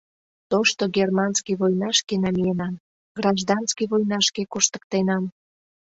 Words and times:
Тошто 0.51 0.83
германский 0.97 1.55
войнашке 1.61 2.15
намиенам, 2.25 2.73
гражданский 3.19 3.87
войнашке 3.91 4.41
коштыктенам. 4.53 5.23